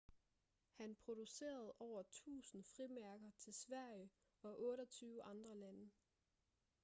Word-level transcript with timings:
han 0.77 0.95
producerede 0.95 1.73
over 1.79 2.03
1.000 2.03 2.61
frimærker 2.75 3.31
til 3.37 3.53
sverige 3.53 4.09
og 4.43 4.59
28 4.61 5.23
andre 5.23 5.55
lande 5.55 5.89